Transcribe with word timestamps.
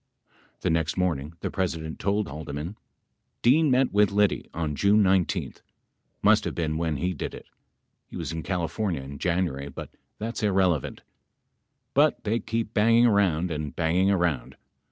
45 0.53 0.61
The 0.61 0.69
next 0.71 0.97
morning 0.97 1.33
the 1.41 1.51
President 1.51 1.99
told 1.99 2.27
Haldeman: 2.27 2.75
Dean 3.43 3.69
met 3.69 3.93
with 3.93 4.09
Liddy 4.09 4.49
on 4.51 4.73
June 4.75 5.03
19th, 5.03 5.61
must 6.23 6.43
have 6.45 6.55
been 6.55 6.75
when 6.79 6.97
he 6.97 7.13
did 7.13 7.35
it. 7.35 7.45
He 8.07 8.17
was 8.17 8.31
in 8.31 8.41
California 8.41 9.03
in 9.03 9.19
January 9.19 9.69
but 9.69 9.91
that 10.17 10.33
is 10.37 10.41
irrele 10.41 10.81
vant. 10.81 11.01
But 11.93 12.23
they 12.23 12.39
keep 12.39 12.73
banging 12.73 13.05
around 13.05 13.51
and 13.51 13.75
banging 13.75 14.09
around. 14.09 14.57